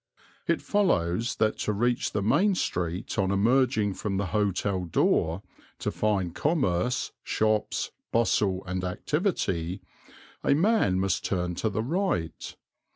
[0.47, 5.43] It follows that to reach the main street on emerging from the hotel door,
[5.77, 9.79] to find commerce, shops, bustle, and activity,
[10.43, 12.55] a man must turn to the right.